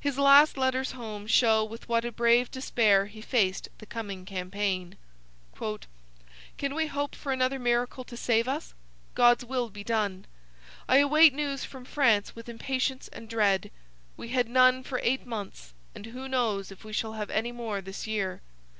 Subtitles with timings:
[0.00, 4.96] His last letters home show with what a brave despair he faced the coming campaign.
[6.58, 8.74] 'Can we hope for another miracle to save us?
[9.14, 10.26] God's will be done!
[10.88, 13.70] I await news from France with impatience and dread.
[14.16, 17.80] We had none for eight months, and who knows if we shall have any more
[17.80, 18.40] this year.